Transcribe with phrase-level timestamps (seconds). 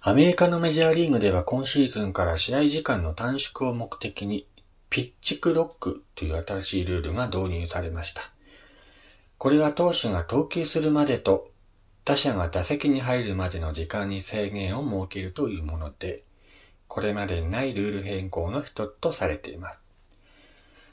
[0.00, 4.46] アメリカのメジャーリーグでは今シーズンから試合時間の短縮を目的に、
[4.90, 8.30] ピッチクロックという新しいルールが導入されました。
[9.38, 11.50] これは投手が投球するまでと
[12.04, 16.22] 打者が打席に入るまでの時間に制限を設けるというもので、
[16.86, 19.80] これまでにないルール変更の一つとされています。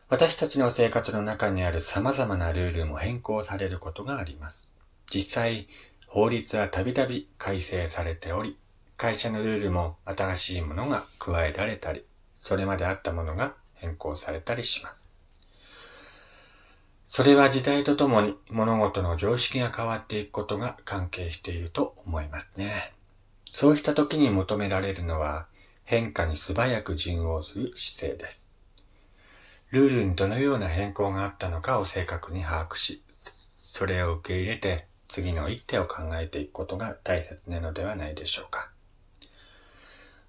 [0.10, 4.68] 私たちの生活の中にある様々なルールも変更されることがあります。
[5.14, 5.68] 実際、
[6.08, 8.58] 法律はたびたび改正されており、
[8.98, 12.06] 会社のルールも新しいものが加えられたり、
[12.36, 15.06] それまであったものが変更されたりします。
[17.08, 22.94] それは時代とともに物事の常識が変わっていくことが関係していると思いますね。
[23.52, 25.48] そうした時に求められるのは
[25.86, 28.46] 変化に素早く順応する姿勢です。
[29.72, 33.02] ルールにどのような変更があったのかを正確に把握し、
[33.56, 38.75] それを受け入れて次の一手を考えていくことが大切なのではないでしょうか。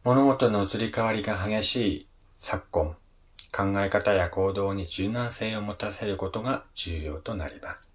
[0.07, 2.07] 物事の移り変わりが激しい
[2.39, 2.95] 昨今、
[3.51, 7.91] 考え方や行動に柔軟性を持たせることが重要となります。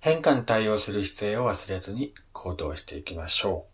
[0.00, 3.64] 変化に対応する姿勢を忘れずに行動していきましょ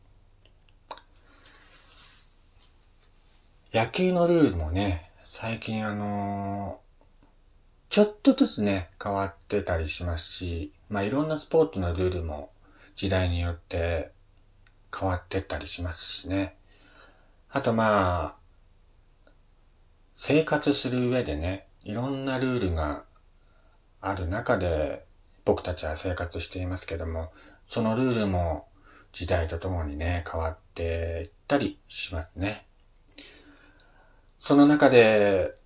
[3.73, 3.77] う。
[3.77, 12.53] 野球のルールもね、最近あのー、ちょっとずつね、変わってたりしますし、まあいろんなスポーツのルールも
[12.95, 14.13] 時代によって
[14.97, 16.55] 変わってったりしますしね。
[17.53, 19.33] あとまあ、
[20.15, 23.03] 生活する上でね、いろんなルールが
[24.01, 25.05] ある中で
[25.45, 27.33] 僕たちは生活していますけども、
[27.67, 28.69] そのルールも
[29.13, 32.69] 時代とともにね、変わっていったりしますね。
[34.39, 35.57] その中で、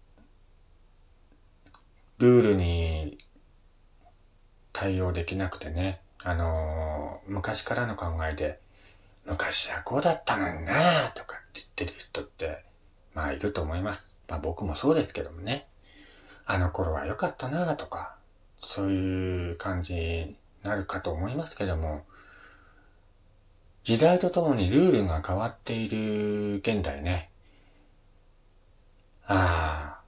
[2.17, 3.19] ルールに
[4.73, 8.64] 対応できなくてね、あの、昔からの考えで、
[9.27, 12.65] 昔はこうだったのになとかって言ってる人って、
[13.15, 14.15] まあいると思います。
[14.29, 15.67] まあ僕もそうですけどもね。
[16.47, 18.17] あの頃は良かったなとか、
[18.61, 22.05] そういう感じになるかと思いますけども、
[23.83, 27.31] 時代とともにルールが変わっている現代ね。
[29.27, 30.05] ああ、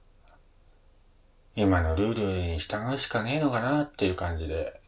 [1.55, 4.79] 今のルールに従うしかねえのかなっていう感じで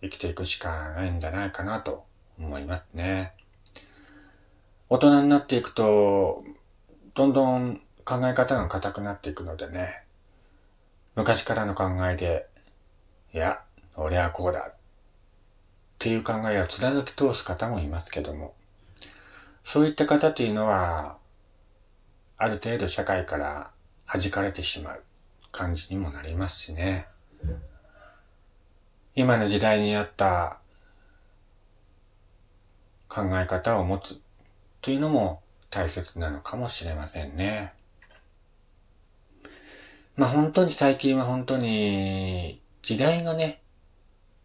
[0.00, 2.04] 生きていくしかないんじゃないかなと
[2.42, 3.32] 思いますね。
[4.88, 6.44] 大人になっていくと、
[7.14, 10.02] どんどん考え方が硬くなっていくのでね、
[11.14, 12.46] 昔からの考えで、
[13.32, 13.62] いや、
[13.96, 14.74] 俺はこうだっ
[15.98, 18.54] ていう考えを貫き通す方もいますけども、
[19.64, 21.16] そういった方っていうのは、
[22.36, 23.70] ある程度社会から
[24.06, 25.02] 弾かれてしまう
[25.52, 27.06] 感じにもなりますしね。
[29.14, 30.61] 今の時代にあった
[33.12, 34.22] 考え方を持つ
[34.80, 37.74] というのも大切なのかもしれませんね。
[40.16, 43.60] まあ本当に最近は本当に時代がね、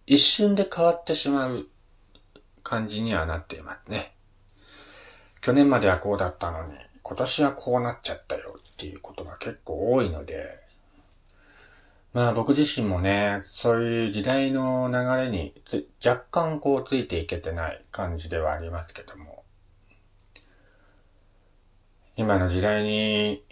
[0.06, 1.68] 一瞬で変わってしまう
[2.62, 4.14] 感じにはなっていますね。
[5.40, 6.74] 去年まではこうだったのに、
[7.04, 10.67] 今年はこうなっちゃったよっていうことが結構多いので、
[12.18, 15.54] まあ僕自身もね、そういう時代の流れに
[16.04, 19.44] 若干こうついていけてない感じではありますけども、
[22.16, 23.44] 今の時代に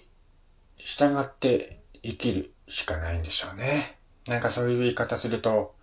[0.77, 3.99] 従って生きるしかないんでしょうね。
[4.25, 5.75] なんかそういう言い方すると、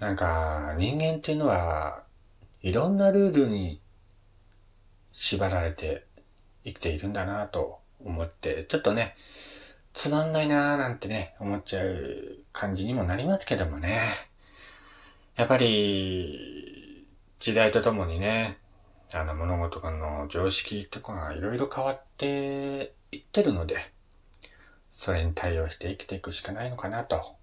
[0.00, 2.02] なんか人間っていうのは
[2.60, 3.80] いろんなルールに
[5.12, 6.06] 縛られて
[6.64, 9.14] 生きているんだなと思って、ちょっとね、
[9.96, 14.02] つまんないなーなんてね、思っちゃう感じにもなりますけどもね。
[15.36, 17.08] やっぱり、
[17.40, 18.58] 時代とともにね、
[19.14, 23.78] あの物事の常識とかがいろいろ変わっていってるので、
[24.90, 27.34] それに対応して生きていくしかないのかなと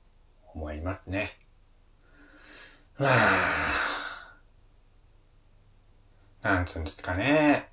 [0.53, 1.39] 思いますね。
[2.99, 4.37] まあ、
[6.43, 7.71] なんつうんですかね。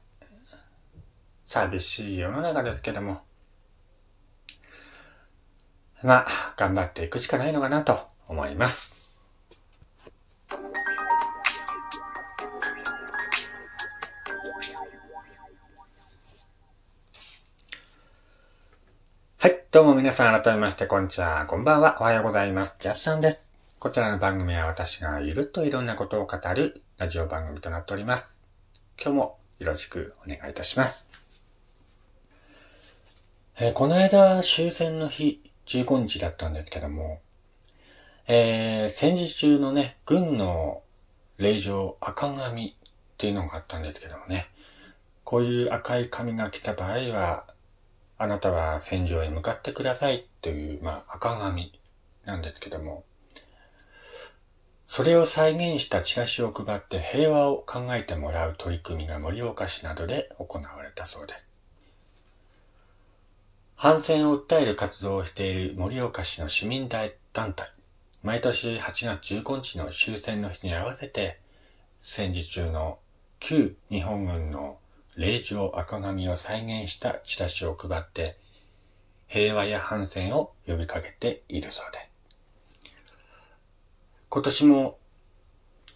[1.47, 3.21] 寂しい世の中ですけども、
[6.03, 8.95] まあ、頑張っていくしかないのかなと思います。
[19.39, 19.63] はい。
[19.71, 21.45] どうも皆さん改めまして、こんにちは。
[21.45, 21.99] こんばんは。
[22.01, 22.77] おはようございます。
[22.79, 23.51] ジャスさんです。
[23.79, 28.41] こちらの番組は私がゆるっといろんなことを語るラジオ番組となっております。
[28.99, 31.11] 今日もよろしくお願いいたします。
[33.59, 37.21] えー、この間終戦の日15日だったんですけども、
[38.27, 40.83] えー、戦時中のね、軍の
[41.39, 42.73] 令状赤紙っ
[43.17, 44.49] ていうのがあったんですけどもね。
[45.23, 47.45] こういう赤い紙が来た場合は、
[48.19, 51.79] あなたは戦場へ向かってくださいという、まあ、赤紙
[52.25, 53.05] なんですけども、
[54.89, 61.50] それを再現したチラシを配って平和を考えてもらう取り組みが盛岡市などで行われたそうです。
[63.83, 67.09] 反戦を訴える活動をしている盛岡市の市民団
[67.55, 67.73] 体、
[68.23, 71.41] 毎年8月15日の終戦の日に合わせて、
[72.03, 72.99] 戦時中の
[73.39, 74.77] 旧日本軍の
[75.17, 78.37] 霊場赤紙を再現したチラシを配って、
[79.29, 82.11] 平和や反戦を呼びかけているそうです。
[84.29, 84.99] 今年も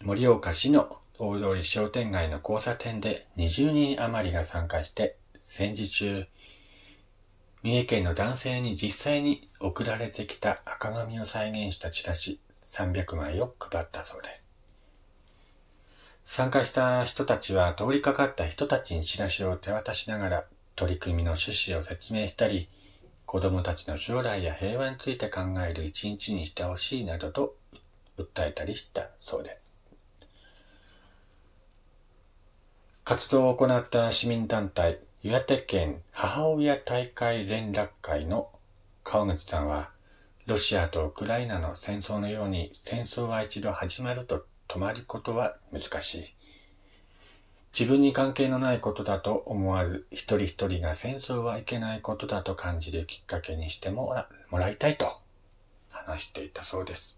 [0.03, 6.25] 盛岡市の大通り商店街の交差点で20人余りが参加して戦時中、
[7.65, 14.45] 三重県の男性に実際に送られてきた赤紙を再現したチラシ300枚を配ったそうです。
[16.23, 20.43] 参加した人たちは通りかかった人たちにチラシを手渡しながら
[20.75, 22.69] 取り組みの趣旨を説明したり、
[23.25, 27.55] 子供たちの将来や平和について考える一日にしてほしいなどと
[28.19, 29.57] 訴えたりしたそうです。
[33.03, 38.51] 活動を行った市民団体、岩手県母親大会連絡会の
[39.03, 39.89] 川口さんは、
[40.45, 46.35] ロシアとウクライナの戦争のように戦争は一度始まると止まることは難しい。
[47.73, 54.13] 自分に関係のないことだと思わず、一人一人が戦争はいけないことだと感じるきっかけにしても
[54.51, 55.07] らいたいと
[55.89, 57.17] 話していたそうです。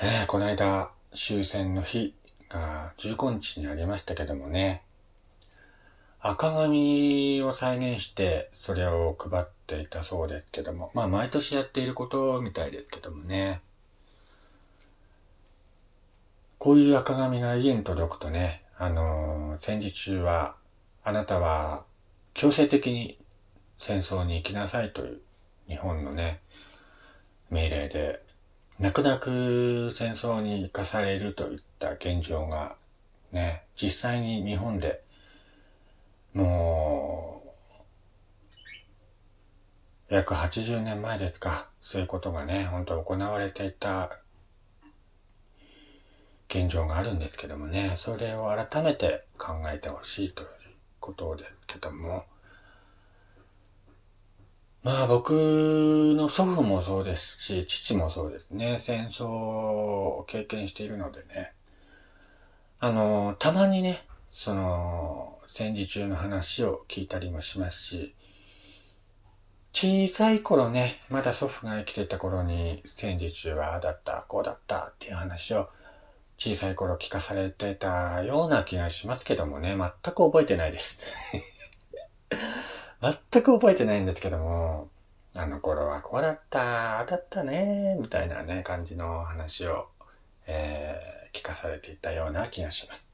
[0.00, 2.14] えー、この間、終戦の日
[2.48, 4.82] が15日にありましたけどもね、
[6.20, 13.60] 赤紙を再現してそれを配っていたそうですけども、まあ毎年やっていることみたいですけどもね、
[16.58, 20.56] こういう赤紙が家に届くとね、あのー、戦時中は、
[21.04, 21.84] あなたは
[22.34, 23.18] 強制的に
[23.78, 25.20] 戦争に行きなさいという
[25.68, 26.40] 日本のね、
[27.50, 28.25] 命令で、
[28.78, 32.76] 泣く泣く戦争に行かされるといった現状が
[33.32, 35.02] ね、実際に日本で
[36.34, 37.42] も
[40.10, 44.20] う、約80年前ですか、そういうことがね、本当行われていた
[46.50, 50.48] 現状があるんですけどもね、それを改めて考えてほしいという
[51.00, 52.26] ことですけども、
[54.86, 55.32] まあ僕
[56.16, 61.54] の祖父もそうですし、父もそうですね、戦争を経験しているのでね、
[62.78, 68.14] あの、たまにね、その、戦時中の話を聞いたりもしますし、
[69.72, 75.68] 小さい頃ね、まだ祖父が生きてた頃に戦時中はああだった、こうだったっていう話を
[76.38, 81.06] 小さい頃聞かされてたような気がしますけどもね、全く覚えてないです。
[83.00, 84.88] 全く覚えてないんですけども、
[85.34, 89.88] あの頃はこうだった、あだったね、みたいなね、感じの話を、
[90.46, 93.06] えー、聞かされていたような気がします。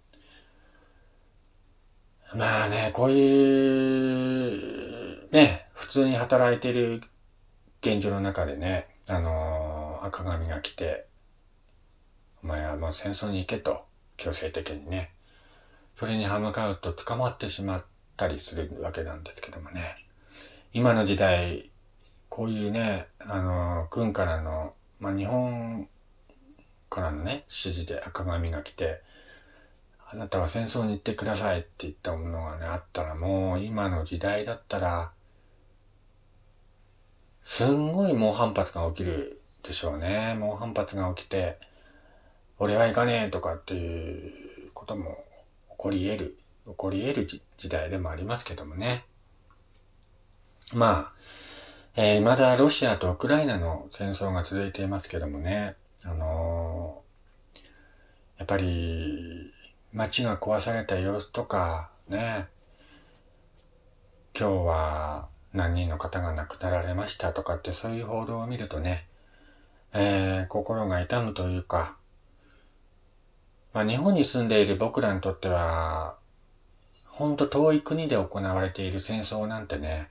[2.34, 4.48] まあね、こうい
[5.26, 7.02] う、ね、普通に働いている
[7.80, 11.06] 現状の中でね、あのー、赤髪が来て、
[12.44, 13.84] お前はもう戦争に行けと、
[14.16, 15.12] 強制的にね。
[15.94, 17.84] それに歯向かうと捕まってしまっ
[18.16, 19.96] たりするわけなんですけどもね。
[20.72, 21.70] 今の時代、
[22.28, 25.88] こういうね、あの、軍からの、まあ、日本
[26.88, 29.02] からのね、指示で赤紙が来て、
[30.08, 35.12] あなたは戦争に行ってくださいって言ったものがね、あったらもう今の時代だったら、
[37.42, 40.34] すんごい猛反発が起きるでしょうね。
[40.38, 41.58] 猛反発が起きて、
[42.58, 45.24] 俺は行かねえとかっていうことも
[45.70, 49.04] 起こり得る、起こり得る時代でもありますけどもね。
[50.72, 51.12] まあ、
[51.96, 57.58] えー、まだロシアとウクライナの戦争が続いていますけどもね、あのー、
[58.38, 59.52] やっぱり
[59.92, 62.48] 街が壊された様子とかね、
[64.38, 69.06] 今日は何人の方が亡くなられましたとかってそういう報道を見るとね、
[69.92, 71.96] えー、心が痛むというか、
[73.74, 76.16] まあ、日本に住んでいる僕らにとっては、
[77.12, 80.08] ほんと遠い国で行われている戦争なんてね、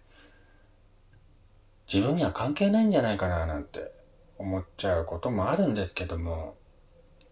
[1.92, 3.92] 自分には関係ないんじゃないかななんて
[4.38, 6.56] 思っちゃうこともあるんですけども、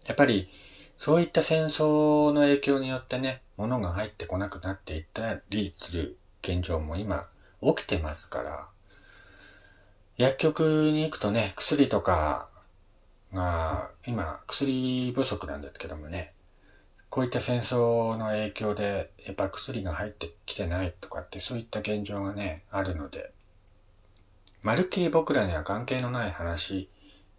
[0.06, 0.48] やっぱり
[0.98, 7.28] そういった戦争の影響によってね、物が入ってこなくなっていったりする現状も今
[7.62, 8.68] 起きてますから、
[10.16, 12.48] 薬局に行くとね、薬とか
[13.32, 16.34] が、今、薬不足なんですけどもね、
[17.10, 23.32] こういった戦争の影響で、やっぱ薬が入ってきてないとかって、そういった現状がね、あるので、
[24.62, 26.88] まるっきり僕らには関係のない話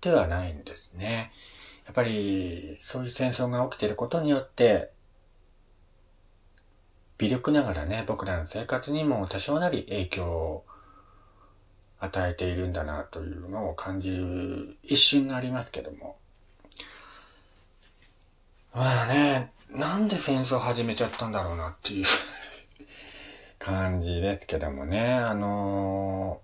[0.01, 1.31] ではないんですね。
[1.85, 4.91] やっぱり、そういう戦争が起きていることによって、
[7.17, 10.65] 微力ながらね、僕らの生活にも多少なり影響を
[11.99, 16.17] 与えているんだなというのを感じる一瞬がありますけども。
[18.73, 19.51] まあね、
[19.81, 22.05] なんで戦争始めちゃったんだろうなっていう。
[23.57, 26.41] 感じですけどもね、あの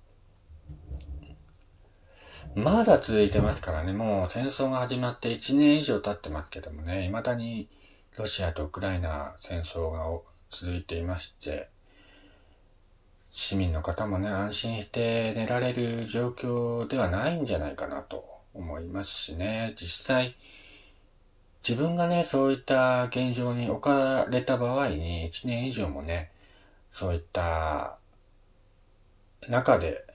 [2.56, 7.70] ー、まだ続いてますからね、もう戦争が始まって1年以上経ってますけどもね、未だに
[8.16, 10.04] ロシアとウクライナ戦争が
[10.50, 11.70] 続いていまして、
[13.30, 18.26] 市民の方もね、安心して寝られる状況ではないんじゃないかなと
[18.56, 20.36] 思いますしね、実際、
[21.68, 26.32] 自分がね、そういった現状に置かれた場合に、1年以上もね、
[26.92, 27.98] そういった
[29.50, 30.06] 中で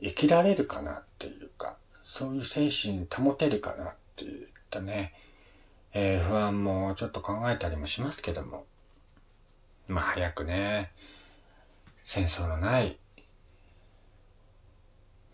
[0.00, 5.14] 生きられるかなっていうか、そういう精神保てるかなっていったね、
[5.94, 8.64] えー、不安もちょっと考えたりもしますけども、
[9.86, 10.90] まあ早くね、
[12.02, 12.98] 戦争のない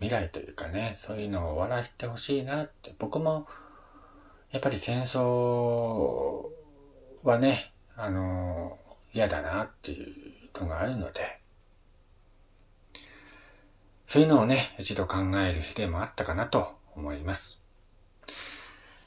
[0.00, 3.46] 未来というかね、そういうのを終わらせてほしいなって、僕も、
[4.52, 6.46] やっぱり戦争
[7.22, 8.78] はね、あの、
[9.14, 11.40] 嫌だなっていうのがあるので、
[14.06, 17.62] そういうのをね、一度考える日でもあったかなと思います。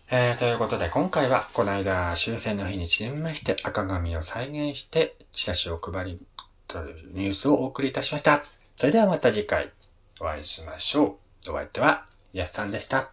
[0.10, 6.26] えー、ということで、今回は、この間、終戦の日にちなみまして、赤紙を再現して、チラシを配り、
[6.68, 8.44] というニュースをお送りいたしました。
[8.76, 9.72] それではまた次回、
[10.20, 11.52] お会いしましょう。
[11.52, 13.12] お相手は、やすさんでした。